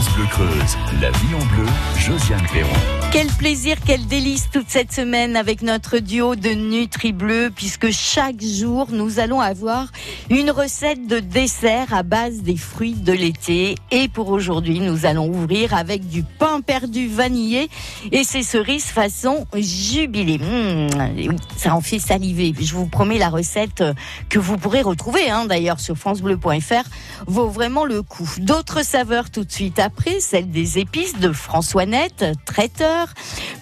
[0.00, 1.66] France Bleu Creuse, la vie en bleu,
[1.98, 2.70] Josiane Perron.
[3.12, 8.40] Quel plaisir, quel délice toute cette semaine avec notre duo de Nutri Bleu, puisque chaque
[8.40, 9.88] jour nous allons avoir
[10.30, 13.74] une recette de dessert à base des fruits de l'été.
[13.90, 17.68] Et pour aujourd'hui, nous allons ouvrir avec du pain perdu vanillé
[18.12, 20.38] et ses cerises façon jubilé.
[20.38, 22.54] Mmh, ça en fait saliver.
[22.58, 23.82] Je vous promets la recette
[24.28, 26.88] que vous pourrez retrouver hein, d'ailleurs sur francebleu.fr
[27.26, 28.30] vaut vraiment le coup.
[28.38, 33.08] D'autres saveurs tout de suite après, celle des épices de François Net, traiteur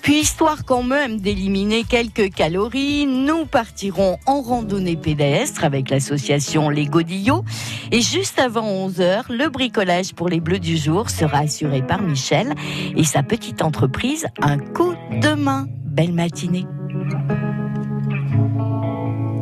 [0.08, 6.86] puis, histoire quand même d'éliminer quelques calories, nous partirons en randonnée pédestre avec l'association Les
[6.86, 7.44] Godillots.
[7.92, 12.54] Et juste avant 11h, le bricolage pour les bleus du jour sera assuré par Michel
[12.96, 15.66] et sa petite entreprise Un coup de main.
[15.84, 16.64] Belle matinée.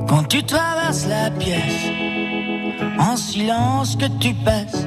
[0.09, 1.91] Quand tu traverses la pièce,
[2.99, 4.87] en silence que tu passes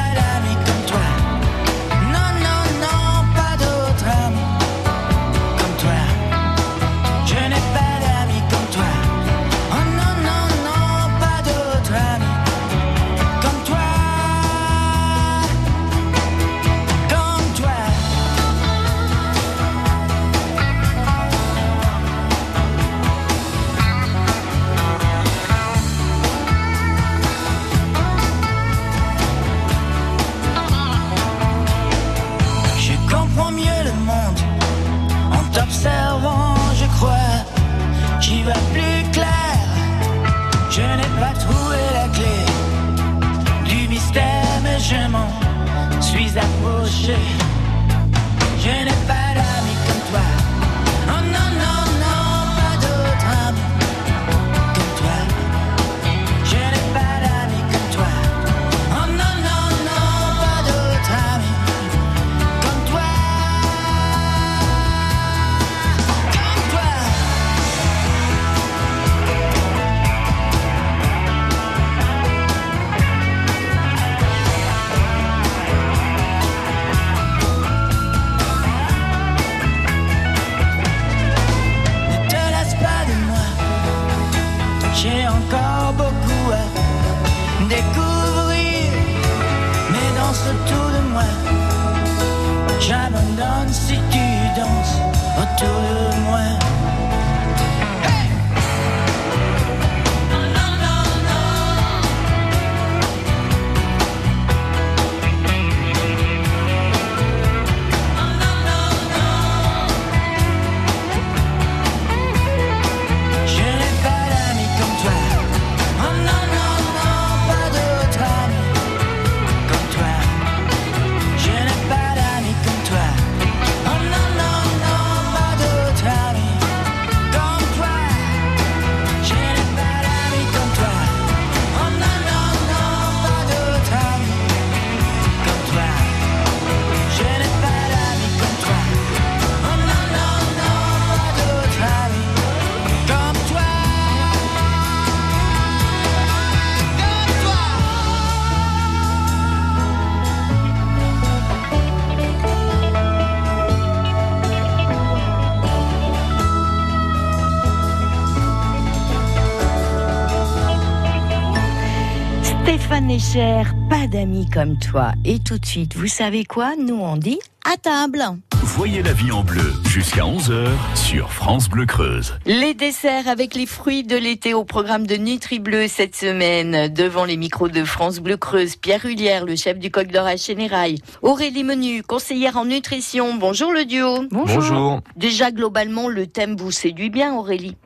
[163.21, 165.11] Echer, pas d'amis comme toi.
[165.25, 166.71] Et tout de suite, vous savez quoi?
[166.75, 167.37] Nous on dit
[167.71, 168.23] à table.
[168.63, 172.33] Voyez la vie en bleu jusqu'à 11h sur France Bleu Creuse.
[172.47, 176.91] Les desserts avec les fruits de l'été au programme de Nutri Bleu cette semaine.
[176.91, 180.35] Devant les micros de France Bleu Creuse, Pierre Hullière, le chef du Coq d'Or à
[180.35, 180.97] Chénérail.
[181.21, 183.35] Aurélie Menu, conseillère en nutrition.
[183.35, 184.25] Bonjour le duo.
[184.31, 185.01] Bonjour.
[185.15, 187.77] Déjà globalement, le thème vous séduit bien Aurélie?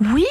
[0.00, 0.26] Oui,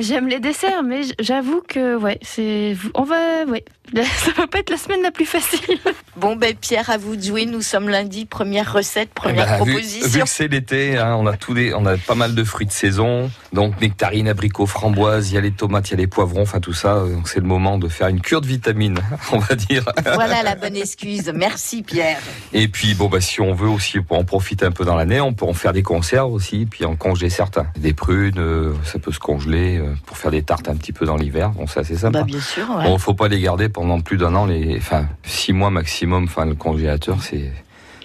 [0.00, 3.64] j'aime les desserts, mais j'avoue que ouais, c'est on va ouais,
[3.94, 5.78] Ça va pas être la semaine la plus facile.
[6.16, 7.46] Bon, ben Pierre, à vous de jouer.
[7.46, 10.08] Nous sommes lundi, première recette, première Eh ben, vu- proposition.
[10.08, 12.66] Vu, que c'est l'été, hein, on a tous des, on a pas mal de fruits
[12.66, 13.30] de saison.
[13.52, 16.60] Donc nectarines, abricots, framboises, il y a les tomates, il y a les poivrons, enfin
[16.60, 17.00] tout ça.
[17.00, 18.98] Donc c'est le moment de faire une cure de vitamines,
[19.32, 19.84] on va dire.
[20.14, 21.32] Voilà la bonne excuse.
[21.34, 22.18] Merci Pierre.
[22.52, 25.20] Et puis bon bah si on veut aussi pour en profiter un peu dans l'année,
[25.20, 27.66] on peut en faire des conserves aussi, puis en congeler certains.
[27.78, 31.06] Des prunes, euh, ça peut se congeler euh, pour faire des tartes un petit peu
[31.06, 31.50] dans l'hiver.
[31.50, 32.20] Bon c'est assez sympa.
[32.20, 32.84] Bah, bien sûr, ouais.
[32.84, 36.24] Bon, faut pas les garder pendant plus d'un an, les, enfin six mois maximum.
[36.24, 37.52] Enfin le congélateur c'est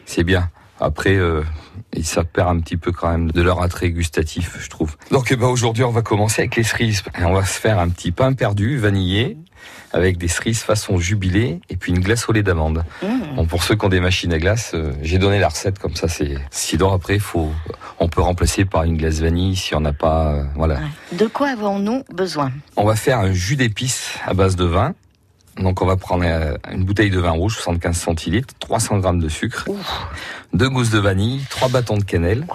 [0.05, 0.49] c'est bien.
[0.79, 1.43] Après, euh,
[2.01, 4.97] ça perd un petit peu quand même de leur attrait gustatif, je trouve.
[5.11, 7.03] Donc eh ben, aujourd'hui, on va commencer avec les cerises.
[7.19, 9.37] Et on va se faire un petit pain perdu, vanillé,
[9.93, 12.83] avec des cerises façon jubilé, et puis une glace au lait d'amande.
[13.01, 13.35] Mmh.
[13.35, 15.95] Bon, pour ceux qui ont des machines à glace, euh, j'ai donné la recette comme
[15.95, 16.07] ça.
[16.07, 17.51] C'est sinon après, faut,
[17.99, 20.75] on peut remplacer par une glace vanille si on n'a pas, euh, voilà.
[20.75, 21.17] Ouais.
[21.17, 22.51] De quoi avons-nous besoin?
[22.75, 24.95] On va faire un jus d'épices à base de vin.
[25.57, 29.29] Donc on va prendre euh, une bouteille de vin rouge, 75 centilitres, 300 grammes de
[29.29, 29.65] sucre,
[30.53, 32.47] deux gousses de vanille, trois bâtons de cannelle,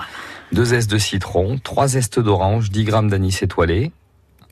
[0.52, 3.92] deux zestes de citron, trois zestes d'orange, 10 grammes d'anis étoilé,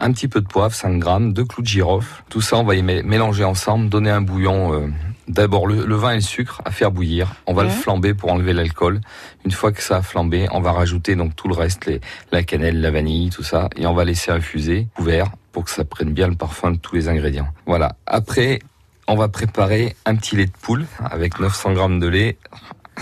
[0.01, 2.23] un petit peu de poivre, 5 grammes, deux clous de girofle.
[2.29, 4.75] Tout ça, on va y mé- mélanger ensemble, donner un bouillon.
[4.75, 4.89] euh,
[5.29, 7.35] D'abord le, le vin et le sucre à faire bouillir.
[7.49, 9.01] On va le flamber pour enlever l'alcool.
[9.45, 12.01] Une fois que ça a flambé, on va rajouter donc tout le reste, les,
[12.31, 15.85] la cannelle, la vanille, tout ça, et on va laisser infuser couvert pour que ça
[15.85, 17.49] prenne bien le parfum de tous les ingrédients.
[17.67, 17.97] Voilà.
[18.07, 18.61] Après,
[19.09, 22.39] on va préparer un petit lait de poule avec 900 grammes de lait,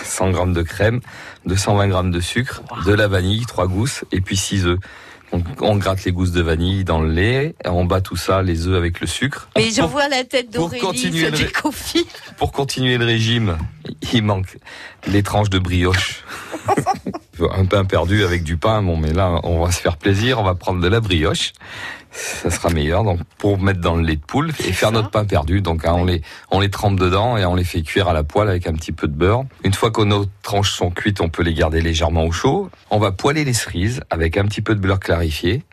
[0.03, 1.01] 100 grammes de crème,
[1.45, 4.79] 220 grammes de sucre, de la vanille, trois gousses, et puis 6 œufs.
[5.61, 8.77] On gratte les gousses de vanille dans le lait, on bat tout ça, les œufs
[8.77, 9.49] avec le sucre.
[9.57, 11.49] Mais je Pour- vois la tête pour d'Aurélie continuer se le-
[12.37, 13.57] pour continuer le régime,
[14.13, 14.59] il manque
[15.07, 16.25] les tranches de brioche.
[17.57, 20.45] un pain perdu avec du pain, bon, mais là, on va se faire plaisir, on
[20.45, 21.53] va prendre de la brioche.
[22.17, 25.25] Ça sera meilleur, donc, pour mettre dans le lait de poule et faire notre pain
[25.25, 25.61] perdu.
[25.61, 28.23] Donc, hein, on les, on les trempe dedans et on les fait cuire à la
[28.23, 29.45] poêle avec un petit peu de beurre.
[29.65, 32.71] Une fois que nos tranches sont cuites, on peut les garder légèrement au chaud.
[32.91, 35.65] On va poêler les cerises avec un petit peu de beurre clarifié.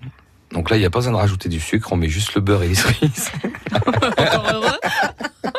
[0.51, 2.41] Donc là, il n'y a pas besoin de rajouter du sucre, on met juste le
[2.41, 3.31] beurre et les cerises.
[4.17, 4.79] Encore heureux.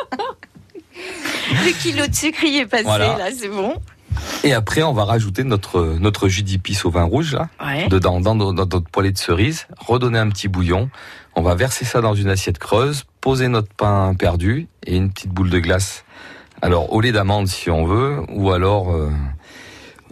[1.65, 3.17] Le kilo de sucre y est passé, Voilà.
[3.17, 3.75] là, c'est bon.
[4.43, 7.49] Et après, on va rajouter notre, notre jus d'épices au vin rouge, là.
[7.63, 7.87] Ouais.
[7.87, 10.89] dedans, dans notre poêlée de cerises, redonner un petit bouillon.
[11.35, 15.31] On va verser ça dans une assiette creuse, poser notre pain perdu et une petite
[15.31, 16.03] boule de glace.
[16.61, 19.09] Alors au lait d'amande si on veut, ou alors euh,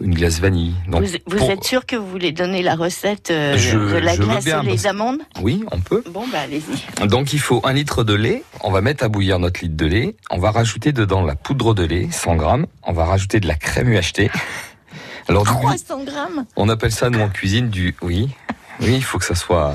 [0.02, 0.74] une glace vanille.
[0.88, 3.96] Donc, vous vous pour- êtes sûr que vous voulez donner la recette euh, Je- de
[3.98, 6.02] la glace bien, et les amandes Oui, on peut.
[6.10, 7.06] Bon, bah allez-y.
[7.08, 8.44] Donc il faut un litre de lait.
[8.62, 10.16] On va mettre à bouillir notre litre de lait.
[10.30, 12.66] On va rajouter dedans la poudre de lait, 100 grammes.
[12.82, 14.30] On va rajouter de la crème UHT.
[15.28, 18.28] Alors du- 300 grammes on appelle ça nous en cuisine du oui.
[18.80, 19.72] Oui, il faut que ça soit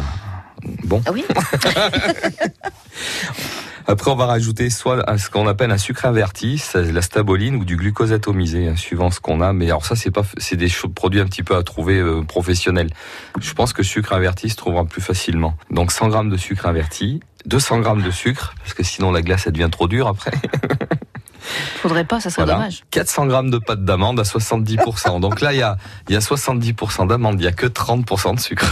[0.83, 1.01] bon.
[1.05, 1.23] Ah oui
[3.89, 7.77] Après, on va rajouter soit ce qu'on appelle un sucre inverti, la staboline ou du
[7.77, 9.53] glucose atomisé, hein, suivant ce qu'on a.
[9.53, 12.89] Mais alors ça, c'est pas, c'est des produits un petit peu à trouver euh, professionnels.
[13.39, 15.55] Je pense que sucre inverti se trouvera plus facilement.
[15.71, 19.47] Donc 100 grammes de sucre inverti, 200 grammes de sucre, parce que sinon la glace
[19.47, 20.31] elle devient trop dure après.
[21.81, 22.59] Faudrait pas, ça serait Voilà.
[22.59, 22.83] dommage.
[22.91, 25.19] 400 grammes de pâte d'amande à 70%.
[25.19, 25.77] Donc là, il y a,
[26.09, 28.65] il y a 70% d'amande, il y a que 30% de sucre.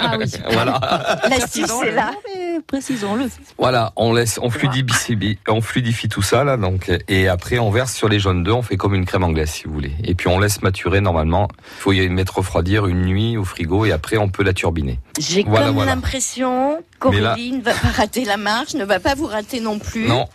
[0.00, 0.26] Ah oui.
[0.52, 0.80] voilà.
[1.28, 2.12] L'astuce est là.
[2.66, 3.26] Précisons-le.
[3.56, 7.94] Voilà, on laisse, on fluidifie, on fluidifie tout ça là, donc et après on verse
[7.94, 9.92] sur les jaunes d'œufs, on fait comme une crème anglaise si vous voulez.
[10.02, 11.48] Et puis on laisse maturer normalement.
[11.78, 14.98] Il faut y mettre refroidir une nuit au frigo et après on peut la turbiner.
[15.18, 15.94] J'ai Voilà, comme voilà.
[15.94, 19.60] l'impression Mais là- qu'Aurélie ne va pas rater la marche, ne va pas vous rater
[19.60, 20.06] non plus.
[20.08, 20.26] Non,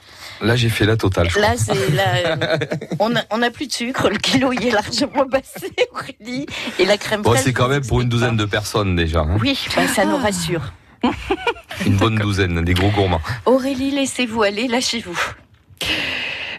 [0.44, 1.30] là j'ai fait la totale.
[1.30, 2.38] Je Là, c'est là,
[3.00, 6.45] on a, on a plus de sucre, le kilo y est largement passé, Aurélie,
[6.79, 9.38] et la crème Bon, c'est quand même pour une douzaine de personnes déjà, hein.
[9.41, 10.74] Oui, bah, ça nous rassure.
[11.86, 13.22] une bonne douzaine, des gros gourmands.
[13.46, 15.20] Aurélie, laissez-vous aller, lâchez-vous.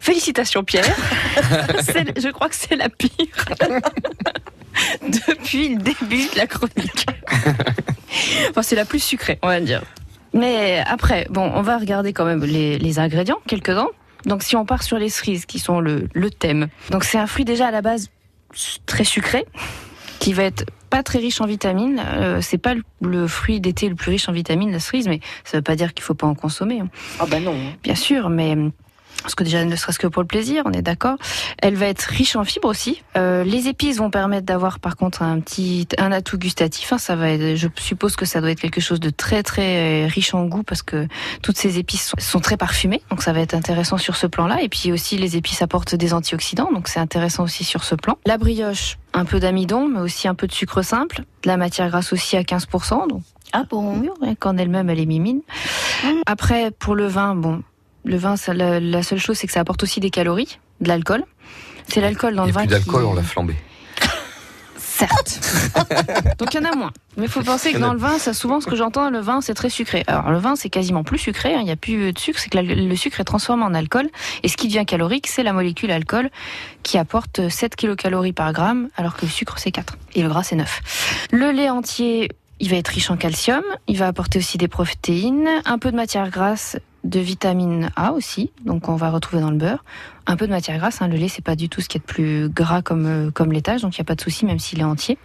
[0.00, 0.84] Félicitations Pierre.
[2.16, 3.10] Je crois que c'est la pire
[5.02, 7.06] depuis le début de la chronique.
[8.50, 9.82] Enfin, c'est la plus sucrée, on va dire.
[10.34, 13.88] Mais après, bon, on va regarder quand même les, les ingrédients, quelques-uns.
[14.26, 16.68] Donc si on part sur les cerises, qui sont le, le thème.
[16.90, 18.10] Donc c'est un fruit déjà à la base
[18.86, 19.46] très sucré,
[20.18, 22.02] qui va être pas très riche en vitamines.
[22.04, 25.20] Euh, c'est pas le, le fruit d'été le plus riche en vitamines, la cerise, mais
[25.44, 26.80] ça veut pas dire qu'il faut pas en consommer.
[26.80, 26.88] hein.
[27.20, 27.54] Ah bah non.
[27.82, 28.56] Bien sûr, mais
[29.24, 31.16] parce que déjà ne serait-ce que pour le plaisir, on est d'accord.
[31.58, 33.02] Elle va être riche en fibres aussi.
[33.16, 36.92] Euh, les épices vont permettre d'avoir par contre un petit un atout gustatif.
[36.92, 36.98] hein.
[36.98, 40.06] Ça va, être- je suppose que ça doit être quelque chose de très très euh,
[40.08, 41.08] riche en goût parce que
[41.42, 44.60] toutes ces épices sont, sont très parfumées, donc ça va être intéressant sur ce plan-là.
[44.62, 48.18] Et puis aussi les épices apportent des antioxydants, donc c'est intéressant aussi sur ce plan.
[48.26, 51.88] La brioche, un peu d'amidon, mais aussi un peu de sucre simple, de la matière
[51.88, 54.02] grasse aussi à 15%, donc Ah bon?
[54.38, 55.40] qu'en elle-même, elle est mimine.
[56.26, 57.62] Après, pour le vin, bon,
[58.04, 60.88] Le vin, ça, la, la seule chose, c'est que ça apporte aussi des calories, de
[60.88, 61.24] l'alcool.
[61.88, 63.06] C'est l'alcool dans le vin plus d'alcool, qui...
[63.08, 63.56] on l'a flambé.
[64.76, 65.40] Certes.
[66.38, 66.92] Donc il y en a moins.
[67.16, 69.40] Mais il faut penser que dans le vin, ça souvent ce que j'entends, le vin
[69.40, 70.04] c'est très sucré.
[70.06, 72.50] Alors le vin c'est quasiment plus sucré, hein, il n'y a plus de sucre, c'est
[72.50, 74.08] que le sucre est transformé en alcool.
[74.42, 76.30] Et ce qui devient calorique, c'est la molécule alcool
[76.82, 79.96] qui apporte 7 kilocalories par gramme, alors que le sucre c'est 4.
[80.14, 81.28] Et le gras c'est 9.
[81.32, 82.30] Le lait entier,
[82.60, 85.96] il va être riche en calcium, il va apporter aussi des protéines, un peu de
[85.96, 89.84] matière grasse, de vitamine A aussi, donc on va retrouver dans le beurre.
[90.26, 92.00] Un peu de matière grasse, hein, le lait c'est pas du tout ce qui est
[92.00, 94.58] de plus gras comme, euh, comme laitage, donc il n'y a pas de souci même
[94.58, 95.18] s'il est entier.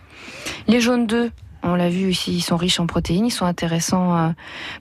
[0.68, 1.32] Les jaunes d'œufs,
[1.64, 4.30] on l'a vu ici, ils sont riches en protéines, ils sont intéressants euh,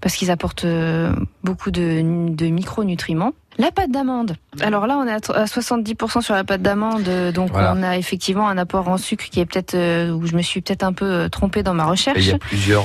[0.00, 1.12] parce qu'ils apportent euh,
[1.45, 2.02] beaucoup de,
[2.35, 3.33] de micronutriments.
[3.59, 4.37] La pâte d'amande.
[4.61, 7.75] Alors là, on est à à 70% sur la pâte d'amande, euh, donc Voilà.
[7.76, 10.61] on a effectivement un apport en sucre qui est peut-être euh, où je me suis
[10.61, 12.19] peut-être un peu trompée dans ma Et recherche.
[12.19, 12.85] il y a plusieurs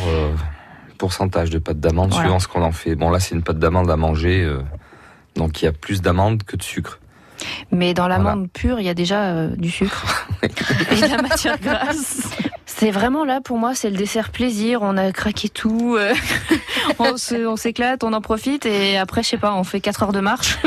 [0.98, 2.26] pourcentages de pâte d'amande Voilà.
[2.26, 2.96] suivant ce qu'on en fait.
[2.96, 4.60] Bon, là, c'est une pâte d'amande à manger, euh,
[5.36, 7.00] donc il y a plus d'amande que de sucre.
[7.72, 11.60] Mais dans l'amande pure, il y a déjà euh, du sucre et de la matière
[11.60, 12.30] grasse.
[12.66, 14.80] C'est vraiment là pour moi, c'est le dessert plaisir.
[14.82, 16.14] On a craqué tout, euh,
[17.00, 20.04] on se- on s'éclate, on en profite et après, je sais pas, on fait 4
[20.04, 20.58] heures de marche.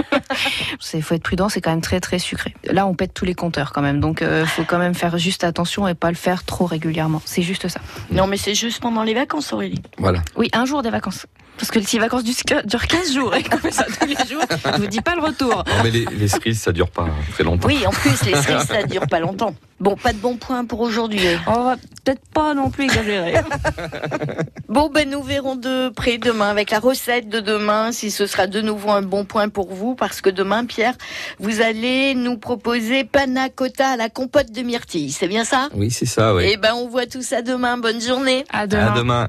[0.96, 2.54] C'est faut être prudent, c'est quand même très très sucré.
[2.64, 5.44] Là, on pète tous les compteurs quand même, donc euh, faut quand même faire juste
[5.44, 7.20] attention et pas le faire trop régulièrement.
[7.26, 7.80] C'est juste ça.
[8.10, 9.82] Non, mais c'est juste pendant les vacances, Aurélie.
[9.98, 10.22] Voilà.
[10.36, 11.26] Oui, un jour des vacances.
[11.58, 12.32] Parce que les vacances du
[12.64, 15.22] durent 15 jours et qu'on fait ça tous les jours, je vous dis pas le
[15.22, 15.64] retour.
[15.66, 17.68] Non, mais les, les cerises, ça dure pas très longtemps.
[17.68, 19.54] Oui, en plus, les cerises, ça dure pas longtemps.
[19.78, 21.20] Bon, pas de bon point pour aujourd'hui.
[21.46, 23.34] On va peut-être pas non plus exagérer.
[24.68, 28.46] Bon, ben nous verrons de près demain avec la recette de demain, si ce sera
[28.46, 30.85] de nouveau un bon point pour vous, parce que demain, Pierre,
[31.38, 35.10] vous allez nous proposer panna cotta à la compote de myrtille.
[35.10, 35.68] C'est bien ça?
[35.74, 36.48] Oui, c'est ça, oui.
[36.52, 37.78] Eh ben, on voit tout ça demain.
[37.78, 38.44] Bonne journée.
[38.50, 38.92] À demain.
[38.92, 39.28] À demain.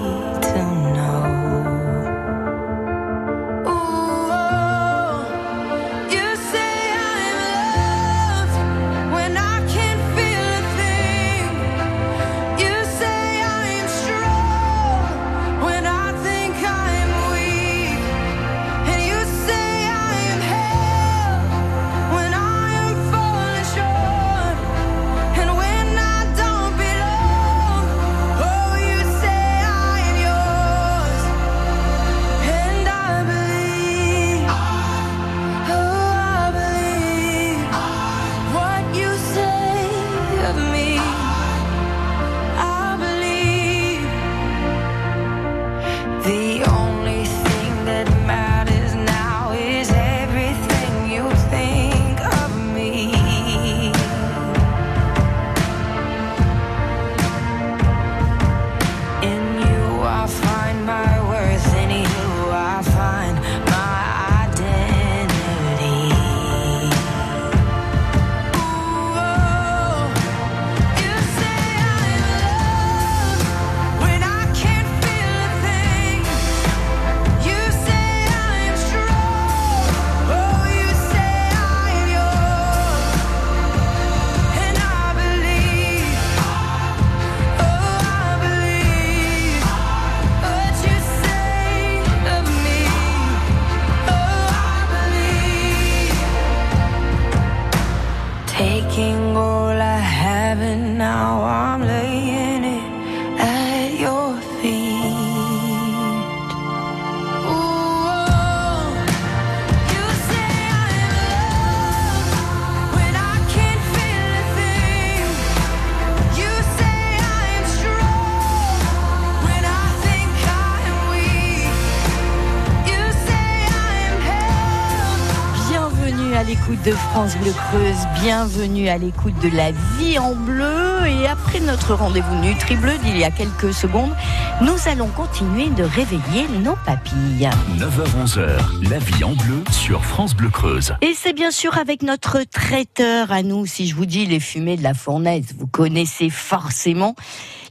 [126.85, 131.05] de France Bleu Creuse, bienvenue à l'écoute de la vie en bleu.
[131.05, 134.15] Et après notre rendez-vous Nutri-Bleu d'il y a quelques secondes,
[134.61, 137.49] nous allons continuer de réveiller nos papilles.
[137.77, 140.95] 9h-11h, la vie en bleu sur France Bleu Creuse.
[141.01, 144.77] Et c'est bien sûr avec notre traiteur à nous, si je vous dis les fumées
[144.77, 147.15] de la fournaise, vous connaissez forcément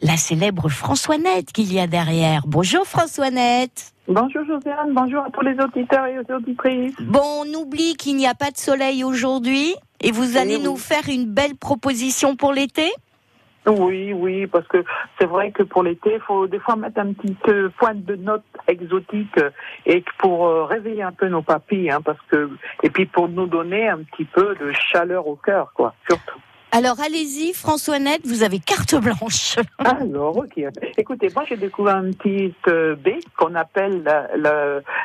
[0.02, 2.44] la célèbre Françoisnette qu'il y a derrière.
[2.46, 3.92] Bonjour Françoisnette.
[4.10, 7.00] Bonjour Josiane, bonjour à tous les auditeurs et aux auditrices.
[7.00, 10.64] Bon, on oublie qu'il n'y a pas de soleil aujourd'hui et vous allez oui.
[10.64, 12.90] nous faire une belle proposition pour l'été?
[13.68, 14.82] Oui, oui, parce que
[15.16, 18.16] c'est vrai que pour l'été, il faut des fois mettre un petit euh, pointe de
[18.16, 19.50] note exotique euh,
[19.86, 22.50] et pour euh, réveiller un peu nos papilles, hein, parce que
[22.82, 26.40] et puis pour nous donner un petit peu de chaleur au cœur, quoi, surtout.
[26.72, 29.56] Alors allez-y Françoisnette, vous avez carte blanche.
[29.78, 30.62] Alors, ok.
[30.96, 34.04] Écoutez, moi j'ai découvert une petite euh, baie qu'on appelle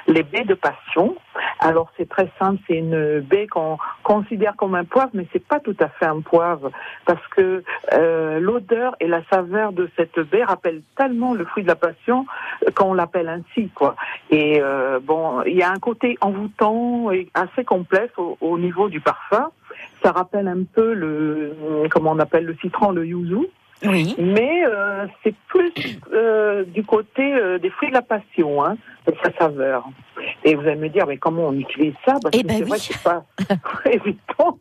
[0.05, 1.15] les baies de passion.
[1.59, 5.59] Alors c'est très simple, c'est une baie qu'on considère comme un poivre, mais c'est pas
[5.59, 6.69] tout à fait un poivre
[7.05, 11.67] parce que euh, l'odeur et la saveur de cette baie rappellent tellement le fruit de
[11.67, 12.27] la passion
[12.67, 13.95] euh, qu'on l'appelle ainsi, quoi.
[14.29, 19.01] Et euh, bon, il y a un côté envoûtant et assez complexe au niveau du
[19.01, 19.49] parfum.
[20.05, 21.55] Ça rappelle un peu le,
[21.89, 23.39] comment on appelle le citron, le yuzu
[23.83, 24.15] Oui.
[24.19, 25.73] mais euh, c'est plus
[26.13, 29.83] euh, du côté euh, des fruits de la passion, hein, de sa saveur.
[30.43, 32.17] Et vous allez me dire, mais comment on utilise ça?
[32.21, 32.69] Parce Eh que ben c'est oui.
[32.69, 33.23] vrai que c'est pas
[33.89, 34.59] évident.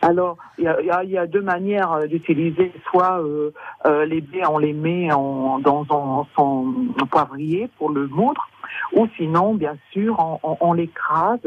[0.00, 2.70] Alors, il y a, y deux manières d'utiliser.
[2.90, 3.20] Soit
[4.06, 6.72] les baies, on les met en, dans un- son
[7.10, 8.46] poivrier pour le moudre,
[8.92, 11.40] ou sinon, bien sûr, on, on, on l'écrase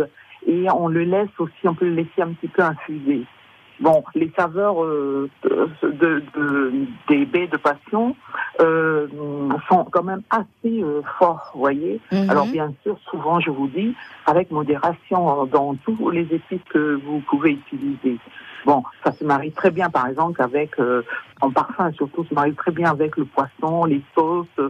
[0.47, 3.23] et on le laisse aussi, on peut le laisser un petit peu infuser.
[3.79, 6.73] Bon, les saveurs euh, de, de-
[7.07, 8.13] des baies de passion
[8.59, 9.07] euh,
[9.69, 12.01] sont quand même assez euh, forts, vous voyez.
[12.11, 12.29] Mhm.
[12.29, 16.99] Alors bien sûr, souvent je vous dis, avec modération euh, dans tous les épices que
[17.05, 18.17] vous pouvez utiliser.
[18.65, 21.01] Bon, ça se marie très bien, par exemple, avec euh,
[21.41, 24.69] en parfum, surtout, se marie très bien avec le poisson, les sauces, euh,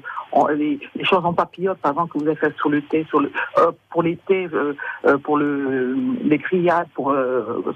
[0.55, 3.19] les, les choses en papillote, par exemple, que vous avez fait sur le thé, sur
[3.19, 7.15] le euh, pour euh, euh, pour le les grillades, pour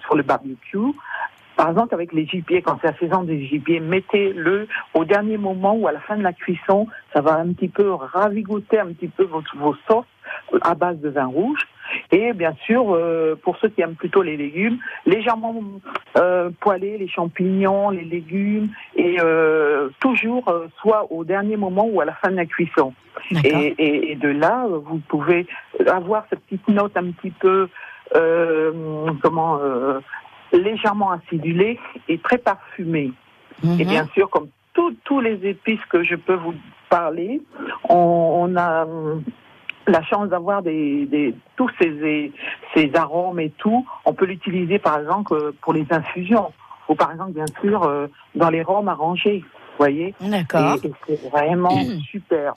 [0.05, 0.93] sur le barbecue.
[1.55, 5.75] Par exemple, avec les gibiers, quand c'est la saison des gibiers, mettez-le au dernier moment
[5.75, 6.87] ou à la fin de la cuisson.
[7.13, 10.05] Ça va un petit peu ravigoter un petit peu vos sauces
[10.61, 11.67] à base de vin rouge.
[12.11, 15.55] Et bien sûr, euh, pour ceux qui aiment plutôt les légumes, légèrement
[16.17, 22.01] euh, poêlés, les champignons, les légumes, et euh, toujours euh, soit au dernier moment ou
[22.01, 22.93] à la fin de la cuisson.
[23.43, 23.47] Et,
[23.77, 25.45] et, et de là, vous pouvez
[25.87, 27.67] avoir cette petite note un petit peu,
[29.21, 29.59] comment,
[30.51, 33.11] légèrement acidulée et très parfumée.
[33.63, 33.89] Et Mhm.
[33.89, 36.55] bien sûr, comme tous les épices que je peux vous
[36.89, 37.41] parler,
[37.89, 38.85] on, on a
[39.87, 42.31] la chance d'avoir des, des, tous ces,
[42.73, 43.85] ces arômes et tout.
[44.05, 46.51] On peut l'utiliser, par exemple, euh, pour les infusions.
[46.89, 49.39] Ou par exemple, bien sûr, euh, dans les rhums arrangés.
[49.39, 50.77] Vous voyez D'accord.
[50.83, 51.77] et, et c'est vraiment
[52.09, 52.55] super.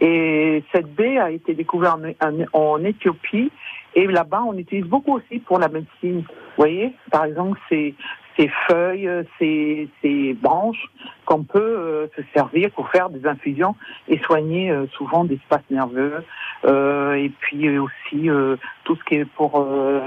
[0.00, 3.50] Et cette baie a été découverte en, en- en Éthiopie.
[3.94, 6.20] Et là-bas, on utilise beaucoup aussi pour la médecine.
[6.22, 7.94] Vous voyez, par exemple, ces,
[8.36, 10.86] ces feuilles, ces, ces branches
[11.24, 13.74] qu'on peut euh, se servir pour faire des infusions
[14.08, 16.24] et soigner euh, souvent des espaces nerveux.
[16.64, 20.00] Euh, et puis aussi euh, tout ce qui est pour euh,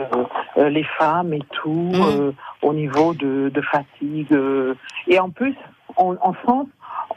[0.57, 4.35] euh, les femmes et tout, euh, au niveau de, de fatigue.
[5.07, 5.55] Et en plus,
[5.97, 6.67] en, en France,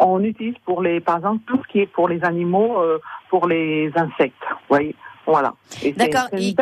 [0.00, 2.98] on utilise pour les, par exemple, tout ce qui est pour les animaux, euh,
[3.30, 4.42] pour les insectes.
[4.50, 4.94] Vous voyez,
[5.30, 5.54] voilà.
[5.96, 6.28] D'accord.
[6.32, 6.54] Et-.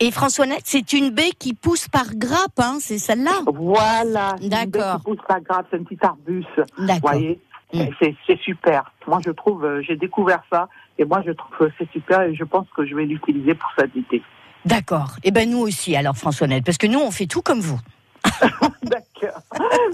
[0.00, 4.36] Et Françoisnette, c'est une baie qui pousse par grappe, hein, c'est celle-là Voilà.
[4.40, 4.96] D'accord.
[4.98, 6.48] qui pousse pas grave, c'est un petit arbuste.
[6.78, 7.10] Vous D'accord.
[7.12, 7.40] voyez,
[7.72, 7.84] Mm.
[8.26, 8.92] C'est super.
[9.06, 12.34] Moi, je trouve, euh, j'ai découvert ça et moi, je trouve que c'est super et
[12.34, 14.24] je pense que je vais l'utiliser pour cet été.
[14.64, 15.12] D'accord.
[15.22, 17.78] Et ben nous aussi, alors Françoisnette, parce que nous, on fait tout comme vous.
[18.82, 19.40] D'accord.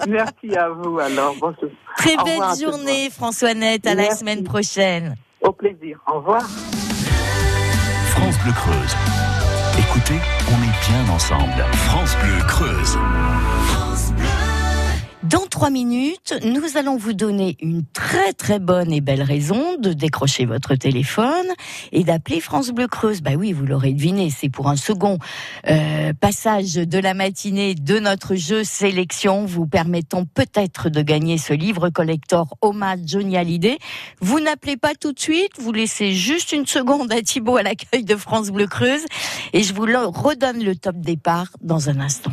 [0.08, 1.34] Merci à vous alors.
[1.38, 1.66] Bon, je-
[1.98, 3.86] Très belle journée, Françoisnette.
[3.86, 5.14] À la semaine prochaine.
[5.42, 5.98] au plaisir.
[6.10, 6.46] Au revoir.
[8.26, 8.96] France Bleu Creuse.
[9.78, 11.64] Écoutez, on est bien ensemble.
[11.74, 12.98] France Bleu Creuse.
[15.56, 20.44] Trois minutes, nous allons vous donner une très très bonne et belle raison de décrocher
[20.44, 21.46] votre téléphone
[21.92, 23.22] et d'appeler France Bleu Creuse.
[23.22, 25.16] Bah oui, vous l'aurez deviné, c'est pour un second
[25.70, 31.54] euh, passage de la matinée de notre jeu sélection, vous permettant peut-être de gagner ce
[31.54, 33.78] livre collector hommage Johnny Hallyday.
[34.20, 38.04] Vous n'appelez pas tout de suite, vous laissez juste une seconde à Thibaut à l'accueil
[38.04, 39.06] de France Bleu Creuse
[39.54, 42.32] et je vous redonne le top départ dans un instant.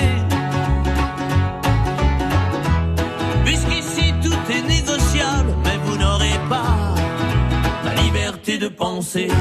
[8.61, 9.31] De penser.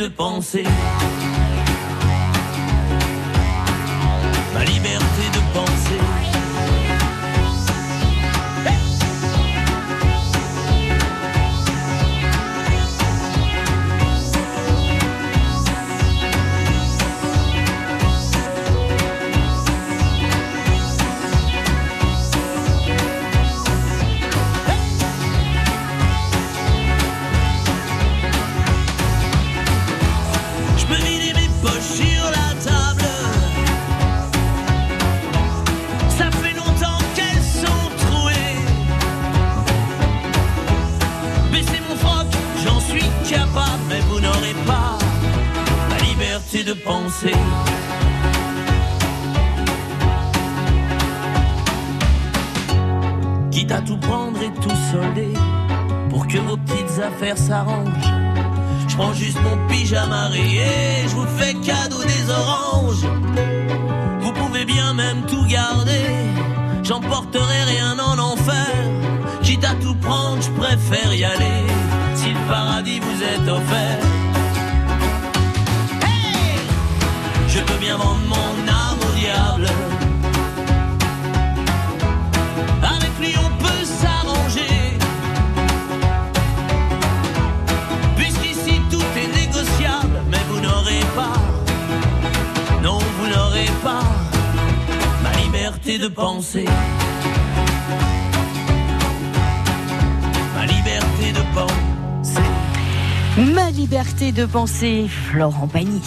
[0.00, 0.64] De penser.
[95.90, 96.64] Liberté de penser.
[100.54, 102.42] Ma liberté de penser.
[103.52, 106.00] Ma liberté de penser, Florent Pagny.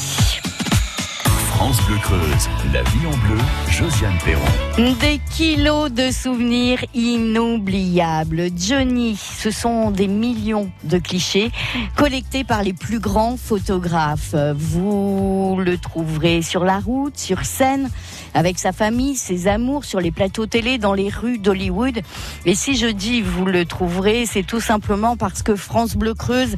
[1.48, 3.38] France Bleu Creuse, la vie en bleu,
[3.70, 4.42] Josiane Perron.
[5.00, 8.50] Des kilos de souvenirs inoubliables.
[8.58, 11.52] Johnny, ce sont des millions de clichés
[11.96, 14.36] collectés par les plus grands photographes.
[14.56, 17.90] Vous le trouverez sur la route, sur scène,
[18.34, 22.02] avec sa famille, ses amours, sur les plateaux télé, dans les rues d'Hollywood.
[22.46, 26.56] Et si je dis vous le trouverez, c'est tout simplement parce que France Bleu Creuse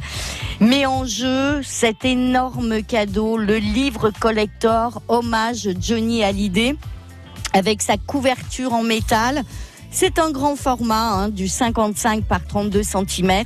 [0.60, 6.76] met en jeu cet énorme cadeau, le livre collector hommage Johnny Hallyday
[7.52, 9.42] avec sa couverture en métal.
[9.98, 13.44] C'est un grand format, hein, du 55 par 32 cm,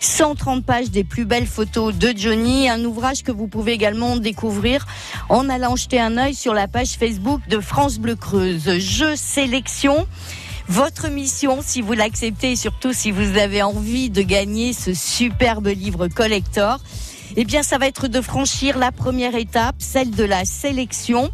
[0.00, 4.88] 130 pages des plus belles photos de Johnny, un ouvrage que vous pouvez également découvrir
[5.28, 8.76] en allant jeter un œil sur la page Facebook de France Bleu Creuse.
[8.80, 10.08] Je sélection.
[10.66, 15.68] Votre mission, si vous l'acceptez et surtout si vous avez envie de gagner ce superbe
[15.68, 16.80] livre collector,
[17.36, 21.30] eh bien, ça va être de franchir la première étape, celle de la sélection.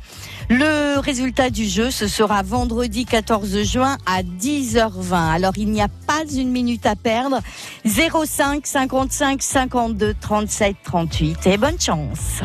[0.52, 5.14] Le résultat du jeu, ce sera vendredi 14 juin à 10h20.
[5.14, 7.38] Alors, il n'y a pas une minute à perdre.
[7.84, 11.46] 05 55 52 37 38.
[11.46, 12.42] Et bonne chance.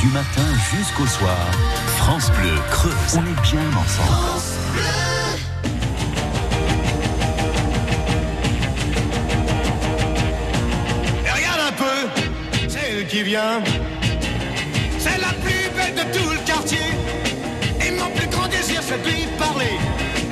[0.00, 1.36] Du matin jusqu'au soir,
[1.96, 2.92] France Bleu Creuse.
[3.14, 4.44] On est bien ensemble.
[11.26, 13.60] Et regarde un peu, c'est qui vient.
[15.00, 16.33] C'est la plus belle de tout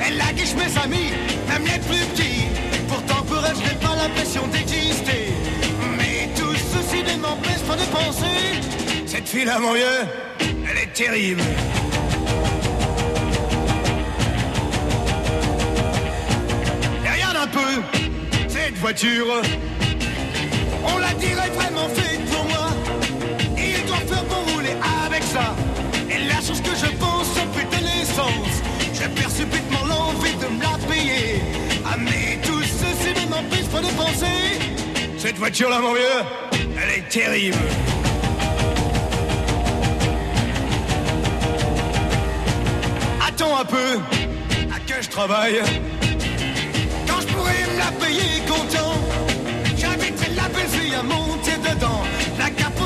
[0.05, 1.11] Elle a guiche mes amis,
[1.47, 2.47] même les plus petits.
[2.87, 5.33] Pourtant pour elle, je n'ai pas l'impression d'exister.
[5.97, 8.61] Mais tout ceci ne m'empêche pas de penser.
[9.05, 10.07] Cette fille-là, mon vieux,
[10.39, 11.41] elle est terrible.
[17.01, 17.81] Regarde un peu,
[18.47, 19.41] cette voiture,
[20.85, 22.69] on la dirait vraiment faite pour moi.
[23.57, 25.55] Et il doit faire pour rouler avec ça.
[26.09, 28.52] Et la chose que je pense, c'est putain l'essence.
[29.03, 31.41] J'ai perçu subitement l'envie de me la payer.
[31.85, 34.59] Ah mais tout ceci ne m'empêche pas de penser.
[35.17, 36.23] Cette voiture-là, mon vieux,
[36.81, 37.57] elle est terrible.
[43.27, 43.99] Attends un peu,
[44.73, 45.61] à que je travaille?
[47.05, 48.93] Quand je pourrais me la payer content,
[49.77, 52.03] j'inviterai la belle fille à monter dedans.
[52.39, 52.82] La capote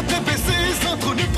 [1.13, 1.37] nous.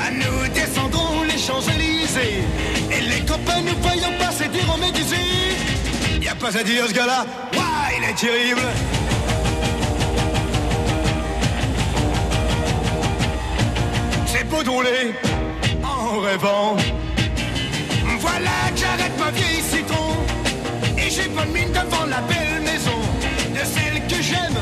[0.00, 2.42] À nous descendrons les Champs-Élysées.
[2.90, 4.92] Et les copains nous voyons passer diront mais
[6.20, 8.62] Y a pas à dire ce gars-là, Ouah, il est terrible.
[14.26, 15.14] C'est beau de rouler
[15.82, 16.76] en rêvant.
[18.18, 20.14] Voilà que j'arrête ma vieille citron
[20.96, 23.00] Et j'ai bonne mine devant la belle maison
[23.52, 24.58] De celle que j'aime,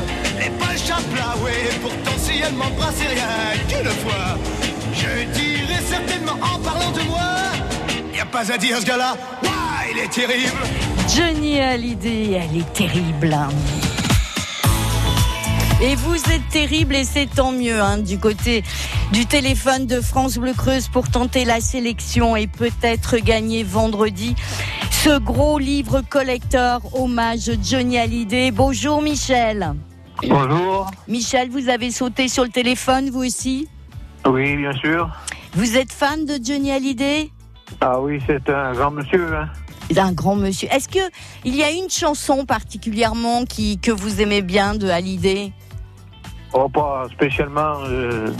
[1.81, 4.37] pourtant si elle rien fois
[4.93, 7.21] Je dirais certainement en parlant de moi
[8.13, 9.15] Y a pas à dire ce gars-là,
[9.91, 10.61] il est terrible
[11.13, 13.37] Johnny Hallyday, elle est terrible.
[15.81, 18.63] Et vous êtes terrible et c'est tant mieux hein, du côté
[19.11, 24.35] du téléphone de France Bleu Creuse pour tenter la sélection et peut-être gagner vendredi
[25.03, 28.51] ce gros livre collector hommage Johnny Hallyday.
[28.51, 29.73] Bonjour Michel.
[30.27, 30.91] Bonjour.
[31.07, 33.67] Michel, vous avez sauté sur le téléphone vous aussi
[34.25, 35.09] Oui, bien sûr.
[35.53, 37.29] Vous êtes fan de Johnny Hallyday
[37.81, 39.35] Ah oui, c'est un grand monsieur.
[39.35, 39.49] Hein.
[39.97, 40.69] Un grand monsieur.
[40.71, 40.99] Est-ce que
[41.43, 45.51] il y a une chanson particulièrement qui que vous aimez bien de Hallyday
[46.53, 47.79] Oh, pas spécialement.
[47.85, 48.31] Euh,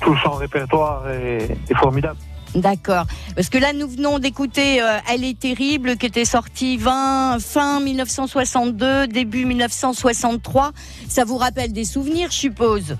[0.00, 2.18] tout son répertoire est, est formidable.
[2.54, 3.04] D'accord.
[3.34, 7.80] Parce que là, nous venons d'écouter euh, Elle est terrible, qui était sortie 20, fin
[7.80, 10.72] 1962, début 1963.
[11.08, 12.96] Ça vous rappelle des souvenirs, je suppose?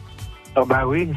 [0.57, 1.09] Oh bah oui.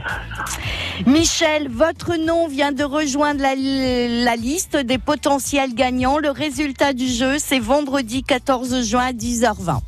[1.06, 6.20] Michel, votre nom vient de rejoindre la, la liste des potentiels gagnants.
[6.20, 9.80] Le résultat du jeu, c'est vendredi 14 juin à 10h20.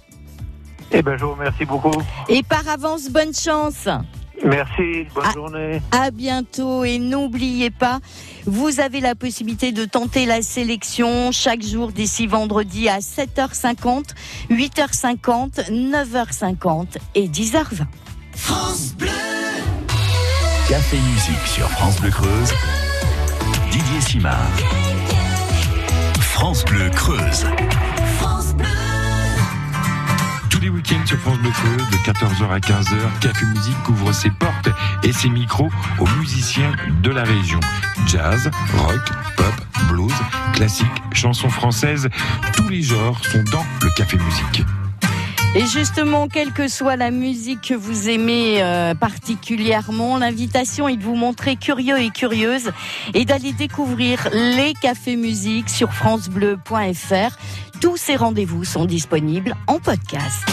[0.91, 1.91] Eh ben, je vous remercie beaucoup.
[2.29, 3.87] Et par avance, bonne chance.
[4.43, 5.81] Merci, bonne journée.
[5.91, 7.99] À bientôt et n'oubliez pas,
[8.45, 14.09] vous avez la possibilité de tenter la sélection chaque jour d'ici vendredi à 7h50,
[14.49, 17.85] 8h50, 9h50 et 10h20.
[18.35, 19.09] France Bleu
[20.67, 22.53] Café Musique sur France Bleu Creuse.
[23.71, 24.49] Didier Simard.
[26.19, 27.45] France Bleu Creuse.
[30.63, 34.69] Les week-ends sur France Bleu de 14h à 15h, Café Musique couvre ses portes
[35.03, 35.67] et ses micros
[35.99, 36.71] aux musiciens
[37.01, 37.59] de la région.
[38.07, 39.01] Jazz, rock,
[39.35, 39.53] pop,
[39.89, 40.13] blues,
[40.53, 42.07] classique, chansons françaises,
[42.55, 44.63] tous les genres sont dans le Café Musique.
[45.55, 51.03] Et justement, quelle que soit la musique que vous aimez euh, particulièrement, l'invitation est de
[51.03, 52.71] vous montrer curieux et curieuse
[53.13, 57.37] et d'aller découvrir les cafés musique sur francebleu.fr.
[57.81, 60.52] Tous ces rendez-vous sont disponibles en podcast.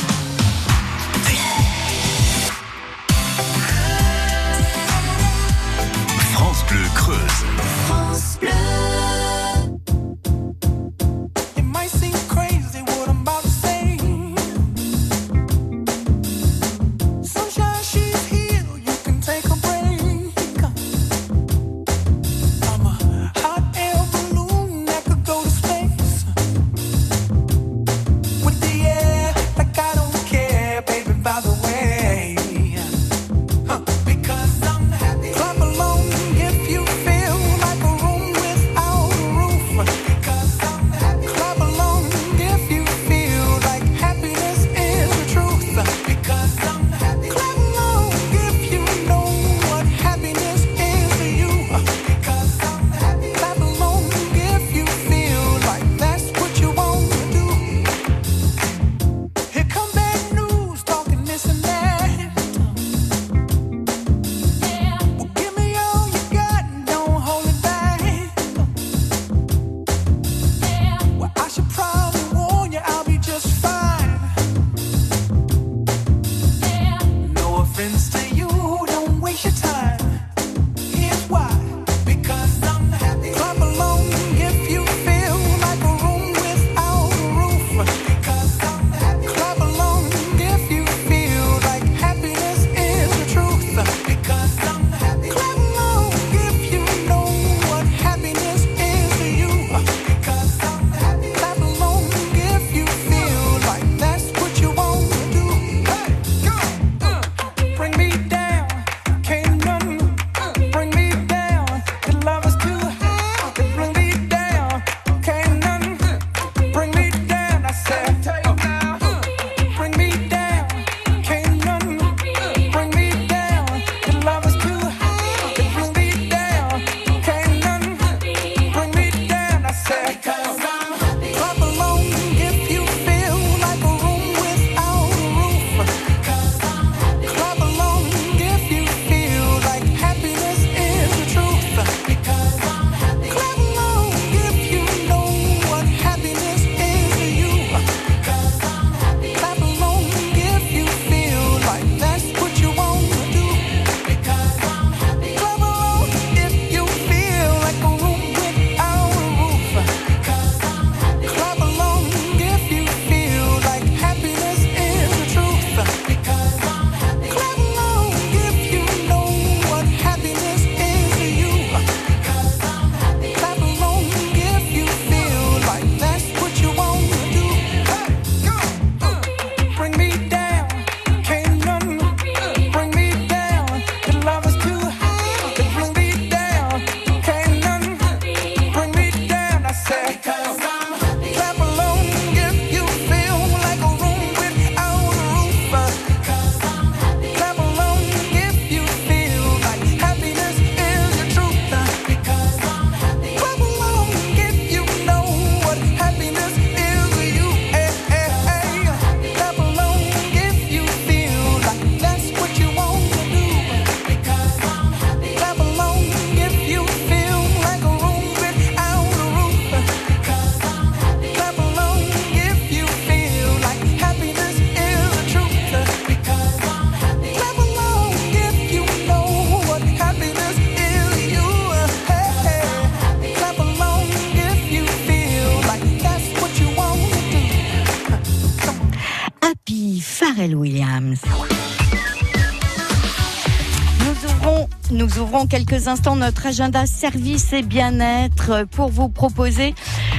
[245.46, 249.74] Quelques instants notre agenda service et bien-être pour vous proposer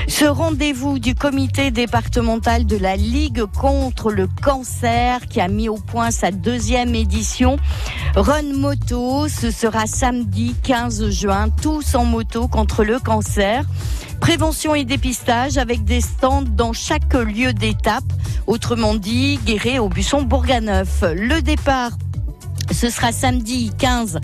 [0.07, 5.75] ce rendez-vous du comité départemental de la Ligue contre le cancer qui a mis au
[5.75, 7.57] point sa deuxième édition.
[8.15, 13.63] Run Moto, ce sera samedi 15 juin, tous en moto contre le cancer.
[14.19, 18.03] Prévention et dépistage avec des stands dans chaque lieu d'étape.
[18.47, 21.03] Autrement dit, Guéret, Aubusson, Bourganeuf.
[21.15, 21.91] Le départ
[22.73, 24.19] ce sera samedi 15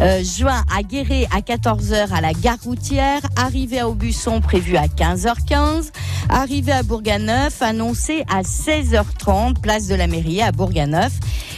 [0.00, 3.20] euh, juin à Guéret à 14h à la gare routière.
[3.36, 5.90] Arrivée à Aubusson prévue à 15h15.
[6.28, 11.12] Arrivée à Bourganeuf annoncée à 16h30 place de la mairie à Bourganeuf.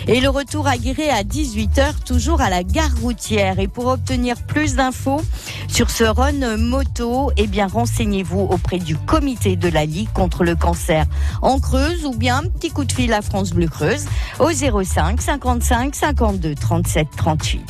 [0.07, 3.59] Et le retour à Guéret à 18h toujours à la gare routière.
[3.59, 5.23] Et pour obtenir plus d'infos
[5.69, 11.07] sur ce run moto, eh renseignez-vous auprès du comité de la Ligue contre le cancer
[11.41, 14.07] en Creuse ou bien un petit coup de fil à France Bleu Creuse
[14.39, 17.61] au 05 55 52 37 38.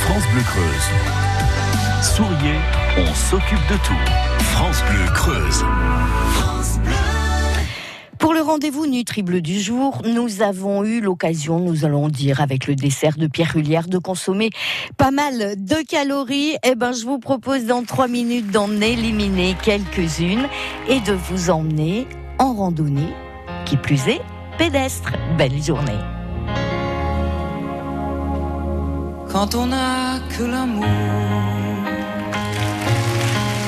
[0.00, 0.90] France Bleu Creuse.
[2.02, 2.58] Souriez,
[2.98, 3.94] on s'occupe de tout.
[4.38, 5.64] France Bleu Creuse.
[8.26, 12.66] Pour le rendez-vous Nutri Bleu du jour, nous avons eu l'occasion, nous allons dire, avec
[12.66, 14.50] le dessert de Pierre Hullière, de consommer
[14.96, 16.56] pas mal de calories.
[16.64, 20.48] Eh ben, je vous propose dans trois minutes d'en éliminer quelques-unes
[20.88, 22.08] et de vous emmener
[22.40, 23.14] en randonnée,
[23.64, 24.20] qui plus est
[24.58, 25.12] pédestre.
[25.38, 25.92] Belle journée.
[29.30, 30.84] Quand on n'a que l'amour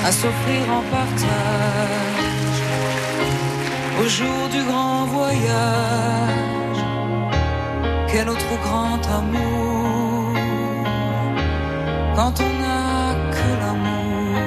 [0.05, 2.08] à s'offrir en partage
[4.01, 6.85] au jour du grand voyage,
[8.11, 9.69] quel autre grand amour
[12.19, 14.41] quand on n'a que l'amour,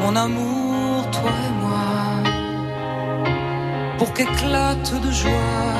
[0.00, 1.88] mon amour, toi et moi,
[3.98, 5.74] pour qu'éclate de joie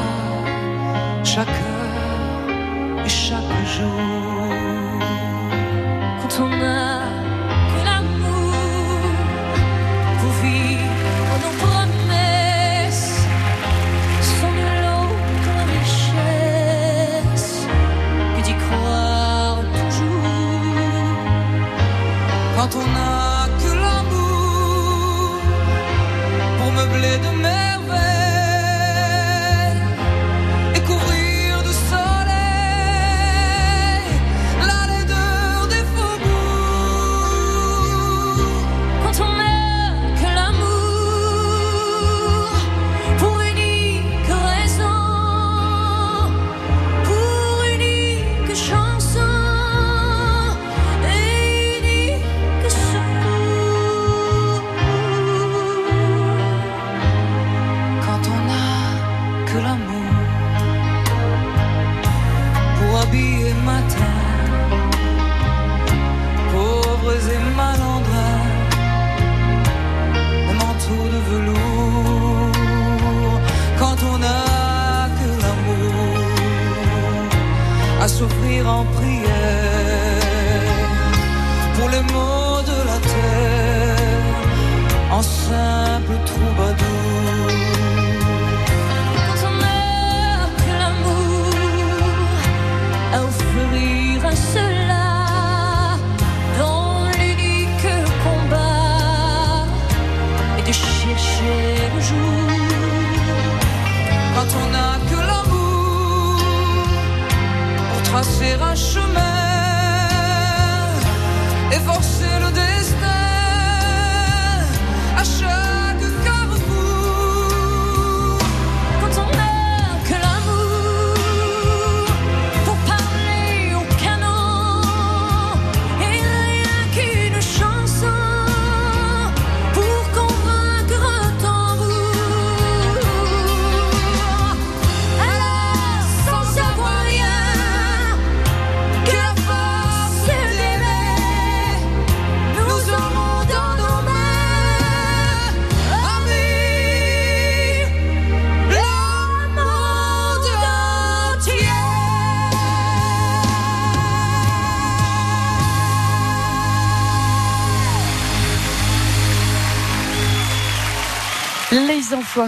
[1.23, 4.51] chaque heure et chaque jour.
[6.21, 7.18] Quand on a
[22.71, 23.28] Quand on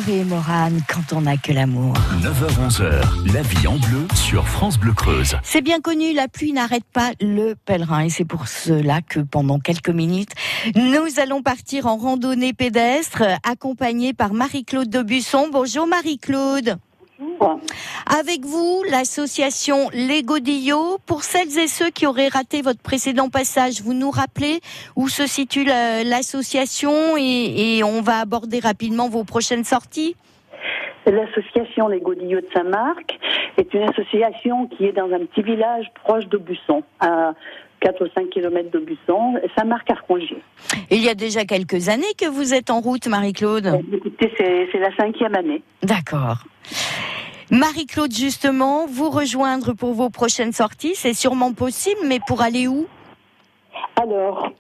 [0.08, 1.94] Et Morane, quand on n'a que l'amour.
[2.22, 5.36] 9h-11h, la vie en bleu sur France Bleu Creuse.
[5.44, 9.60] C'est bien connu, la pluie n'arrête pas le pèlerin et c'est pour cela que pendant
[9.60, 10.32] quelques minutes,
[10.74, 15.50] nous allons partir en randonnée pédestre accompagnée par Marie-Claude Debusson.
[15.52, 16.76] Bonjour Marie-Claude.
[18.06, 20.98] Avec vous, l'association Les Godillots.
[21.06, 24.60] Pour celles et ceux qui auraient raté votre précédent passage, vous nous rappelez
[24.96, 30.16] où se situe la- l'association et, et on va aborder rapidement vos prochaines sorties
[31.06, 33.18] L'association Les Godillots de Saint-Marc
[33.56, 37.32] est une association qui est dans un petit village proche de Busson, à
[37.80, 40.42] 4 ou 5 kilomètres de Busson, Saint-Marc-Arcongier.
[40.90, 43.80] Il y a déjà quelques années que vous êtes en route, Marie-Claude.
[43.92, 45.62] Écoutez, c'est la cinquième année.
[45.82, 46.44] D'accord.
[47.50, 52.86] Marie-Claude, justement, vous rejoindre pour vos prochaines sorties, c'est sûrement possible, mais pour aller où?
[53.96, 54.52] Alors,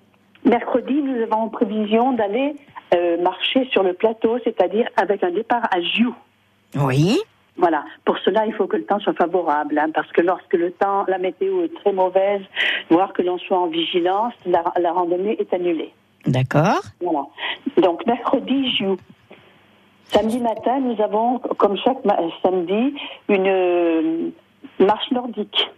[0.44, 2.54] mercredi, nous avons en prévision d'aller
[2.94, 6.14] euh, marcher sur le plateau, c'est-à-dire avec un départ à Joux.
[6.74, 7.18] Oui.
[7.60, 7.84] Voilà.
[8.06, 11.04] Pour cela, il faut que le temps soit favorable, hein, parce que lorsque le temps,
[11.08, 12.42] la météo est très mauvaise,
[12.88, 15.92] voire que l'on soit en vigilance, la, la randonnée est annulée.
[16.26, 16.82] D'accord.
[17.00, 17.26] Voilà.
[17.76, 18.96] Donc mercredi, Joux.
[20.06, 21.98] Samedi matin, nous avons, comme chaque
[22.42, 22.94] samedi,
[23.28, 24.30] une euh,
[24.78, 25.70] marche nordique.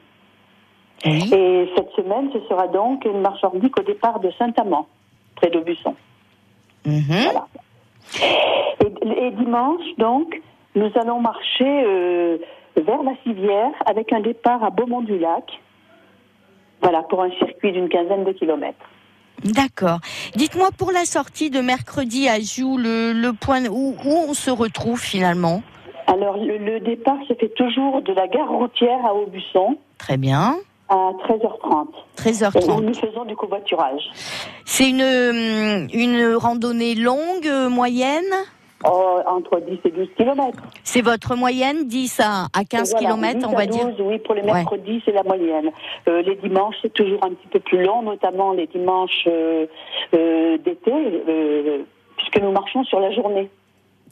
[1.04, 4.86] Et cette semaine, ce sera donc une marche nordique au départ de Saint-Amand,
[5.34, 5.96] près de Busson.
[6.84, 7.46] Voilà.
[8.80, 10.40] Et, et dimanche, donc,
[10.74, 12.38] nous allons marcher euh,
[12.76, 15.44] vers la Civière avec un départ à Beaumont-du-Lac.
[16.80, 18.84] Voilà, pour un circuit d'une quinzaine de kilomètres.
[19.44, 19.98] D'accord.
[20.36, 24.50] Dites-moi pour la sortie de mercredi à Joux, le, le point où, où on se
[24.50, 25.62] retrouve finalement?
[26.06, 30.56] Alors, le, le départ se fait toujours de la gare routière à Aubusson Très bien.
[30.88, 30.94] à
[31.28, 31.86] 13h30.
[32.18, 32.78] 13h30.
[32.82, 34.02] Et nous faisons du covoiturage.
[34.64, 38.32] C'est une, hum, une randonnée longue, euh, moyenne?
[38.84, 40.62] Oh, entre 10 et 12 kilomètres.
[40.82, 44.34] C'est votre moyenne, 10 à, à 15 Voilà, 10 on va dire 12, Oui, pour
[44.34, 44.52] les Ouais.
[44.54, 45.70] mercredis, c'est la moyenne.
[46.08, 49.66] Euh, les dimanches, c'est toujours un petit peu plus long, notamment les dimanches euh,
[50.14, 50.92] euh, d'été,
[52.16, 53.48] puisque nous marchons sur la journée.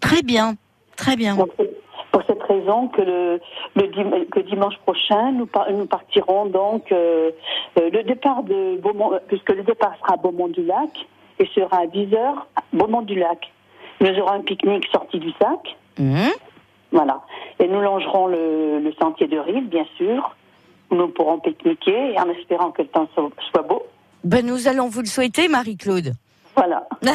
[0.01, 0.55] Très bien,
[0.97, 1.37] très bien.
[1.37, 1.71] Donc, c'est
[2.12, 3.41] pour cette raison que le,
[3.77, 7.31] le dim- que dimanche prochain, nous, par- nous partirons donc euh,
[7.77, 10.91] le départ de Beaumont, puisque le départ sera à Beaumont-du-Lac
[11.39, 13.53] et sera à 10 heures à Beaumont-du-Lac.
[14.01, 15.76] Nous aurons un pique-nique sorti du sac.
[15.98, 16.30] Hum.
[16.92, 17.20] Voilà.
[17.59, 20.34] Et nous longerons le, le sentier de Rive, bien sûr.
[20.90, 23.82] Nous pourrons pique-niquer en espérant que le temps soit, soit beau.
[24.24, 26.14] Ben, nous allons vous le souhaiter, Marie-Claude.
[26.57, 26.86] Voilà.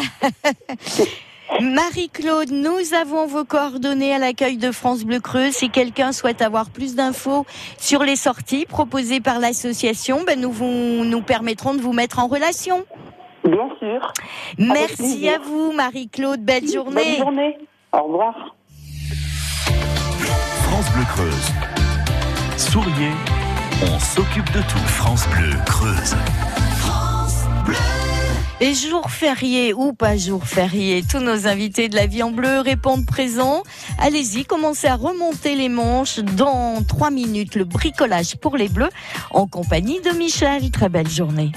[1.62, 5.54] Marie-Claude, nous avons vos coordonnées à l'accueil de France Bleu Creuse.
[5.54, 7.46] Si quelqu'un souhaite avoir plus d'infos
[7.78, 12.28] sur les sorties proposées par l'association, ben nous vous, nous permettrons de vous mettre en
[12.28, 12.86] relation.
[13.46, 14.14] Bien sûr.
[14.58, 16.42] Merci à vous, Marie-Claude.
[16.42, 17.18] Belle journée.
[17.18, 17.58] Bonne journée.
[17.94, 18.56] Au revoir.
[20.64, 21.52] France Bleu Creuse.
[22.58, 23.12] Souriez,
[23.84, 24.88] on s'occupe de tout.
[24.88, 26.16] France Bleu Creuse.
[28.62, 32.62] Et jour férié ou pas jour férié, tous nos invités de la vie en bleu
[32.62, 33.64] répondent présent.
[34.00, 36.20] Allez-y, commencez à remonter les manches.
[36.20, 38.90] Dans trois minutes, le bricolage pour les bleus
[39.32, 40.72] en compagnie de Michel.
[40.72, 41.52] Très belle journée.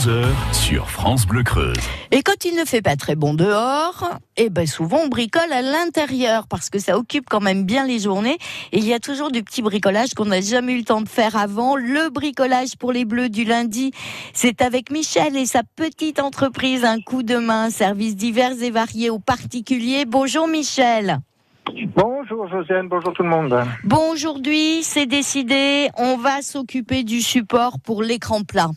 [0.00, 1.76] 11h sur France Bleu Creuse.
[2.10, 5.60] Et quand il ne fait pas très bon dehors, eh ben souvent on bricole à
[5.60, 8.38] l'intérieur parce que ça occupe quand même bien les journées.
[8.72, 11.08] Et il y a toujours du petit bricolage qu'on n'a jamais eu le temps de
[11.08, 11.76] faire avant.
[11.76, 13.92] Le bricolage pour les bleus du lundi,
[14.32, 19.10] c'est avec Michel et sa petite entreprise Un coup de main, services divers et variés
[19.10, 20.06] aux particuliers.
[20.06, 21.18] Bonjour Michel.
[21.94, 23.54] Bonjour Josiane, bonjour tout le monde.
[23.84, 28.70] Bon, aujourd'hui, c'est décidé, on va s'occuper du support pour l'écran plat.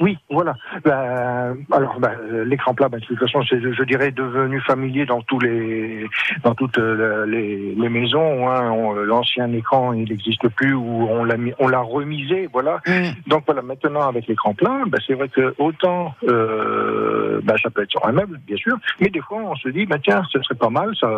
[0.00, 0.54] Oui, voilà.
[0.84, 5.22] Ben, alors, euh, l'écran plat, ben, de toute façon, c'est, je dirais, devenu familier dans
[5.22, 6.06] tous les,
[6.42, 8.48] dans toutes euh, les, les maisons.
[8.48, 8.70] Hein.
[8.70, 12.80] On- l'ancien écran, il n'existe plus, ou on l'a mis, on l'a remisé, voilà.
[13.26, 17.82] Donc voilà, maintenant avec l'écran plat, ben, c'est vrai que autant, euh, ben, ça peut
[17.82, 20.40] être sur un meuble, bien sûr, mais des fois, on se dit, ben, tiens, ce
[20.42, 21.08] serait pas mal, ça,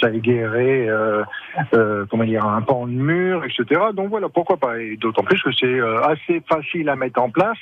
[0.00, 1.22] ça égayerait, euh,
[1.74, 3.80] euh, comment dire, un pan de mur, etc.
[3.94, 4.78] Donc voilà, pourquoi pas?
[4.80, 7.58] Et d'autant plus que c'est euh, assez facile à mettre en place.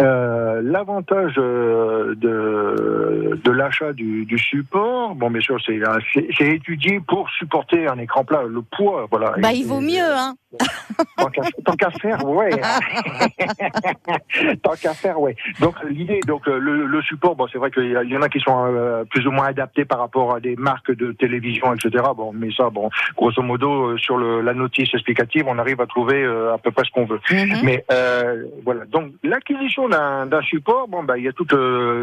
[0.00, 6.48] Euh, L'avantage euh, de, de l'achat du, du support, bon, bien sûr, c'est assez- c'est
[6.48, 9.32] étudié pour supporter un écran plat, le poids, voilà.
[9.38, 10.34] Bah, Et- il vaut mieux, hein.
[11.64, 12.50] Tant qu'à faire, ouais.
[14.62, 15.36] tant qu'à faire, ouais.
[15.60, 18.40] Donc l'idée, donc euh, le, le support, bon, c'est vrai qu'il y, en a qui
[18.40, 22.04] sont euh, plus ou moins adaptés par rapport à des marques de télévision, etc.
[22.16, 25.86] Bon, mais ça, bon, grosso modo, euh, sur le, la notice explicative, on arrive à
[25.86, 27.20] trouver euh, à peu près ce qu'on veut.
[27.62, 28.84] Mais euh, voilà.
[28.86, 31.54] Donc l'acquisition d'un support, bon, bah, il y a toute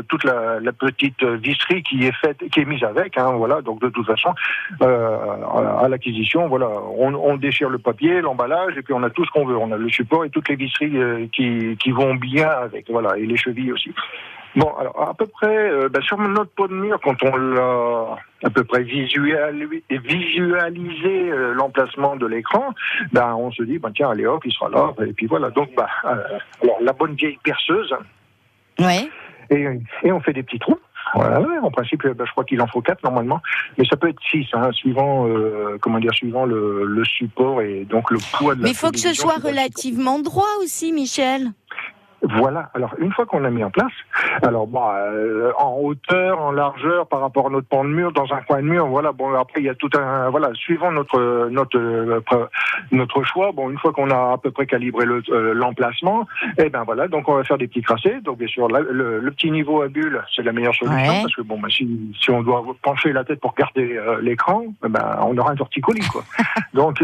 [0.08, 3.18] toute la, la petite visserie qui est faite, qui est mise avec.
[3.18, 3.62] Hein, voilà.
[3.62, 4.34] Donc de toute façon,
[4.82, 9.26] à, à l'acquisition, voilà, on, on déchire le papier, l'emballage, et puis on a tout
[9.26, 9.58] ce qu'on veut.
[9.58, 12.90] On a le support et toutes les visseries euh, qui qui vont bien avec.
[12.90, 13.92] Voilà, et les chevilles aussi.
[14.56, 18.16] Bon, alors à peu près euh, ben, sur notre pot de mur, quand on l'a
[18.44, 22.74] à peu près visuali- visualisé euh, l'emplacement de l'écran,
[23.12, 25.70] ben on se dit ben tiens allez hop il sera là et puis voilà donc
[25.76, 26.16] bah euh,
[26.64, 27.94] alors la bonne vieille perceuse
[28.80, 29.10] Ouais.
[29.50, 29.66] et,
[30.04, 30.80] et on fait des petits trous.
[31.14, 33.42] Voilà, en principe, ben, je crois qu'il en faut quatre normalement,
[33.78, 37.86] mais ça peut être six, hein, suivant euh, comment dire, suivant le, le support et
[37.86, 41.52] donc le poids de la Mais il faut que ce soit relativement droit aussi, Michel.
[42.22, 42.70] Voilà.
[42.74, 43.92] Alors une fois qu'on a mis en place,
[44.42, 48.32] alors bon, euh, en hauteur, en largeur, par rapport à notre pan de mur, dans
[48.34, 49.12] un coin de mur, voilà.
[49.12, 52.20] Bon, après il y a tout un, voilà, suivant notre notre euh,
[52.92, 53.52] notre choix.
[53.52, 56.26] Bon, une fois qu'on a à peu près calibré le- euh, l'emplacement,
[56.58, 57.08] et ben voilà.
[57.08, 58.20] Donc on va faire des petits tracés.
[58.24, 61.22] Donc bien sûr, la- le, le petit niveau à bulle, c'est la meilleure solution Ouais.
[61.22, 64.64] parce que bon, ben, si si on doit pencher la tête pour garder euh, l'écran,
[64.86, 66.24] eh ben on aura un torticolis quoi.
[66.74, 66.98] donc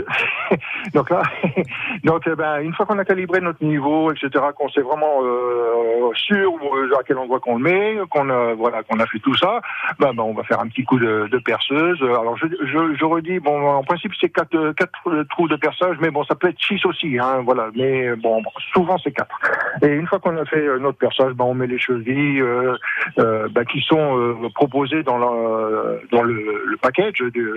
[0.94, 1.22] donc là,
[2.04, 6.12] donc eh ben une fois qu'on a calibré notre niveau, etc., qu'on sait vraiment euh,
[6.16, 9.36] sûr où- à quel endroit qu'on le met, qu'on a voilà qu'on a fait tout
[9.36, 9.62] ça,
[10.00, 12.02] ben, ben, on va faire un petit coup de, de perceuse.
[12.04, 15.56] Alors je, je, je redis bon en principe c'est quatre euh, quatre euh, trous de
[15.56, 17.70] perçage, mais bon ça peut être six aussi, hein, voilà.
[17.76, 18.42] Mais bon
[18.74, 19.38] souvent c'est quatre.
[19.82, 22.76] Et une fois qu'on a fait euh, notre perçage, ben, on met les chevilles euh,
[23.20, 27.52] euh, ben, qui sont euh, proposées dans le dans le, le package du,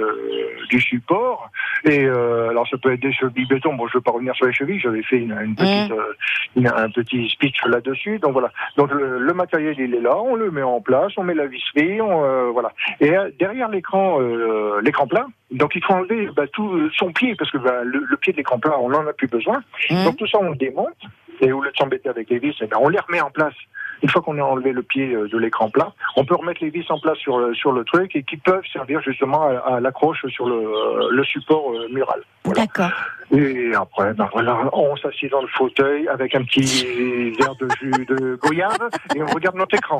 [0.70, 1.50] du support.
[1.84, 3.74] Et euh, alors ça peut être des chevilles béton.
[3.74, 4.80] Bon, je ne vais pas revenir sur les chevilles.
[4.80, 6.12] J'avais fait une, une petite, euh,
[6.56, 8.18] une- un petit speech là-dessus.
[8.18, 8.50] Donc voilà.
[8.76, 10.16] Donc le, le matériel il est là.
[10.16, 11.12] On le met en place.
[11.16, 12.00] On met la visserie.
[12.00, 12.72] On, euh, voilà.
[13.00, 15.26] Et euh, derrière l'écran, euh, l'écran plat.
[15.50, 18.38] Donc il faut enlever bah, tout son pied parce que bah, le, le pied de
[18.38, 19.62] l'écran plat, on n'en a plus besoin.
[20.04, 21.00] Donc tout ça on le démonte.
[21.40, 23.54] Et au lieu de s'embêter avec les vis, eh ben, on les remet en place.
[24.02, 26.70] Une fois qu'on a enlevé le pied euh, de l'écran plat, on peut remettre les
[26.70, 29.80] vis en place sur le, sur le truc et qui peuvent servir justement à, à
[29.80, 32.20] l'accroche sur le, le support euh, mural.
[32.54, 32.90] D'accord.
[33.32, 38.06] Et après, ben voilà, on s'assied dans le fauteuil avec un petit verre de jus
[38.06, 38.78] de goyave
[39.16, 39.98] et on regarde notre écran.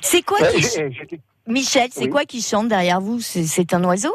[0.00, 1.20] C'est quoi Euh, qui...
[1.46, 2.10] Michel, c'est Oui.
[2.10, 3.20] quoi qui chante derrière vous?
[3.20, 4.12] C'est un oiseau?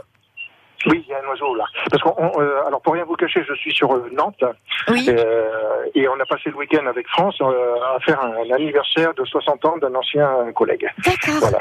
[0.87, 1.65] Oui, il y a un oiseau là.
[1.89, 4.43] Parce qu'on, on, euh, alors pour rien vous cacher, je suis sur euh, Nantes.
[4.89, 5.05] Oui.
[5.09, 9.23] Euh, et on a passé le week-end avec France euh, à faire un, anniversaire de
[9.25, 10.87] 60 ans d'un ancien collègue.
[11.05, 11.39] D'accord.
[11.39, 11.59] Voilà.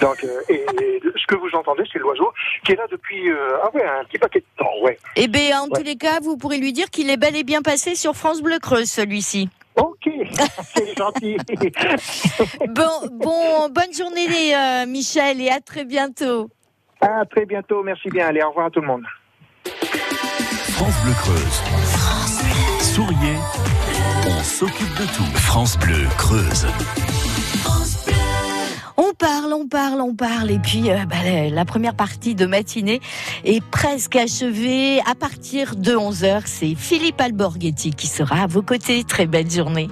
[0.00, 2.32] Donc, euh, et, et ce que vous entendez, c'est l'oiseau
[2.64, 4.98] qui est là depuis euh, ah ouais un petit paquet de temps, ouais.
[5.16, 5.70] Eh bien, en Ouais.
[5.76, 8.42] tous les cas, vous pourrez lui dire qu'il est bel et bien passé sur France
[8.42, 9.48] Bleu Creuse, celui-ci.
[9.76, 10.08] Ok,
[10.74, 11.36] c'est gentil.
[12.68, 14.26] Bon, bon, bonne journée,
[14.86, 16.48] Michel, et à très bientôt.
[17.02, 18.28] À très bientôt, merci bien.
[18.28, 19.02] Allez, au revoir à tout le monde.
[19.66, 21.62] France Bleu Creuse.
[22.80, 23.36] Souriez,
[24.28, 25.36] on s'occupe de tout.
[25.36, 26.66] France Bleu Creuse.
[28.96, 32.46] On parle, on parle, on parle, et puis euh, bah, la, la première partie de
[32.46, 33.00] matinée
[33.44, 35.00] est presque achevée.
[35.00, 39.02] À partir de 11h, c'est Philippe Alborghetti qui sera à vos côtés.
[39.02, 39.88] Très belle journée.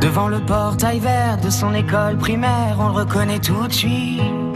[0.00, 4.55] Devant le portail vert de son école primaire, on le reconnaît tout de suite.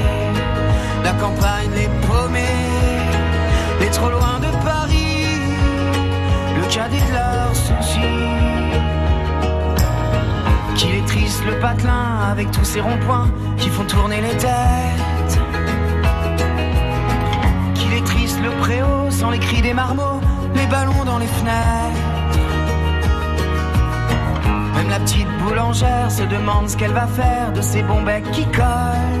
[1.03, 2.39] la campagne les paumés,
[3.79, 5.27] les trop loin de Paris,
[6.57, 7.99] le cadet de leurs soucis.
[10.75, 15.39] Qu'il est triste le patelin avec tous ces ronds-points qui font tourner les têtes.
[17.75, 20.21] Qu'il est triste le préau sans les cris des marmots,
[20.55, 22.01] les ballons dans les fenêtres.
[24.75, 28.45] Même la petite boulangère se demande ce qu'elle va faire de ces bons becs qui
[28.45, 29.20] collent.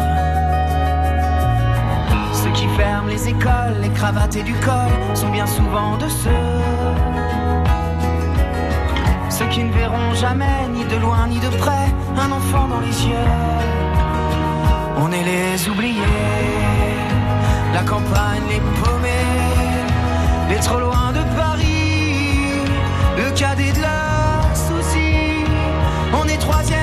[2.61, 6.29] Qui ferment les écoles, les cravates et du col sont bien souvent de ceux.
[9.31, 13.07] Ceux qui ne verront jamais, ni de loin ni de près, un enfant dans les
[13.07, 13.31] yeux.
[14.97, 16.19] On est les oubliés,
[17.73, 19.31] la campagne les paumés,
[20.51, 22.61] les trop loin de Paris,
[23.17, 25.45] le cadet de leurs soucis.
[26.13, 26.80] On est troisième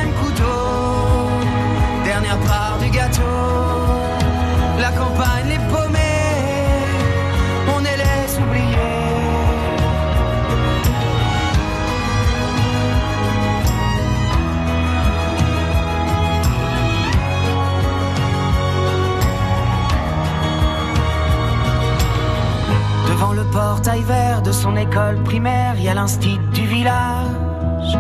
[23.52, 27.98] portail vert de son école primaire, il y a l'instit du village.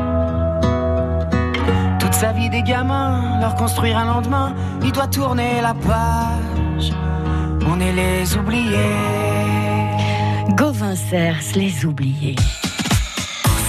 [1.98, 6.92] Toute sa vie des gamins, leur construire un lendemain, il doit tourner la page.
[7.66, 8.96] On est les oubliés.
[10.50, 12.36] Gauvin Cers, les oubliés.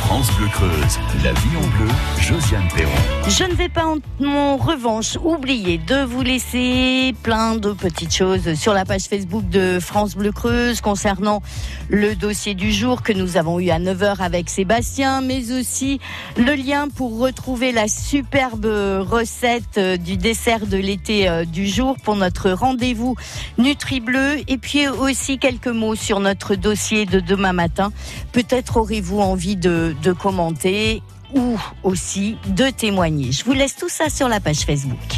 [0.05, 1.91] France Bleu Creuse, la vie en bleu,
[2.31, 8.75] Je ne vais pas en, revanche oublier de vous laisser plein de petites choses sur
[8.75, 11.41] la page Facebook de France Bleu Creuse concernant
[11.89, 15.99] le dossier du jour que nous avons eu à 9h avec Sébastien, mais aussi
[16.37, 21.95] le lien pour retrouver la superbe recette euh, du dessert de l'été euh, du jour
[22.03, 23.15] pour notre rendez-vous
[23.57, 27.91] Nutri Bleu et puis aussi quelques mots sur notre dossier de demain matin.
[28.33, 31.01] Peut-être aurez-vous envie de commenter
[31.33, 33.31] ou aussi de témoigner.
[33.31, 35.17] Je vous laisse tout ça sur la page Facebook.